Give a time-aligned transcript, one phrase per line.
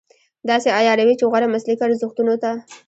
[0.49, 2.51] داسې عیاروي چې غوره مسلکي ارزښتونو ته.